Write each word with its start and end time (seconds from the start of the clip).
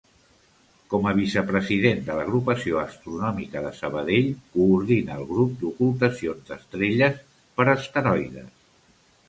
Com 0.93 1.03
a 1.09 1.11
vicepresident 1.17 1.99
de 2.07 2.15
l'Agrupació 2.19 2.79
Astronòmica 2.85 3.63
de 3.67 3.75
Sabadell 3.81 4.33
coordina 4.57 5.21
el 5.21 5.29
grup 5.35 5.55
d'ocultacions 5.63 6.51
d'estrelles 6.51 7.23
per 7.61 7.71
asteroides. 7.79 8.53